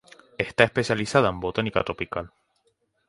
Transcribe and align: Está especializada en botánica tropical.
Está 0.39 0.63
especializada 0.63 1.29
en 1.29 1.39
botánica 1.39 1.83
tropical. 1.83 2.33